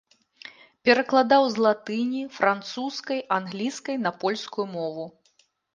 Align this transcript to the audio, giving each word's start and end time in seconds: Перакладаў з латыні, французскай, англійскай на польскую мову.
Перакладаў 0.89 1.43
з 1.55 1.61
латыні, 1.67 2.23
французскай, 2.39 3.19
англійскай 3.41 3.95
на 4.09 4.19
польскую 4.27 4.67
мову. 4.79 5.05